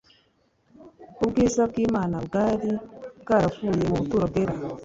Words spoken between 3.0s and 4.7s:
bwaravuye mu buturo bwera,